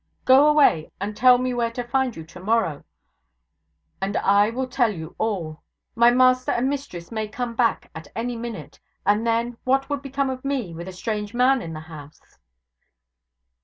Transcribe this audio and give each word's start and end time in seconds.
'Go 0.25 0.47
away, 0.47 0.89
and 0.99 1.15
tell 1.15 1.37
me 1.37 1.53
where 1.53 1.69
to 1.69 1.83
find 1.87 2.15
you 2.15 2.23
tomorrow, 2.25 2.83
and 4.01 4.17
I 4.17 4.49
will 4.49 4.65
tell 4.67 4.89
you 4.91 5.13
all. 5.19 5.61
My 5.93 6.09
master 6.09 6.49
and 6.51 6.67
mistress 6.67 7.11
may 7.11 7.27
come 7.27 7.53
back 7.53 7.91
at 7.93 8.07
any 8.15 8.35
minute, 8.35 8.79
and 9.05 9.27
then 9.27 9.57
what 9.63 9.91
would 9.91 10.01
become 10.01 10.31
of 10.31 10.43
me, 10.43 10.73
with 10.73 10.87
a 10.87 10.91
strange 10.91 11.35
man 11.35 11.61
in 11.61 11.73
the 11.73 11.81
house?' 11.81 12.39